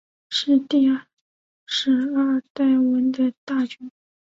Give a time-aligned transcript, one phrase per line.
[0.29, 0.87] 是第
[1.67, 3.91] 十二代闻得大君。